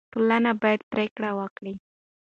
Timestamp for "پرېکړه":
0.91-1.29